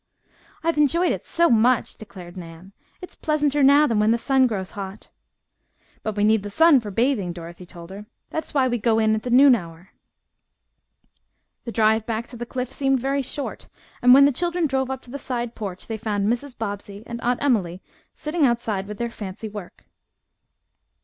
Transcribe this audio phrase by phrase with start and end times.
[0.63, 2.71] "I have enjoyed it so much!" declared Nan.
[3.01, 5.11] "It is pleasanter now than when the sun grows hot."
[6.01, 8.07] "But we need the sun for bathing," Dorothy told her.
[8.31, 9.89] "That is why we 'go in' at the noon hour."
[11.65, 13.67] The drive back to the Cliff seemed very short,
[14.01, 16.57] and when the children drove up to the side porch they found Mrs.
[16.57, 17.79] Bobbsey and Aunt Emily
[18.15, 19.85] sitting outside with their fancy work.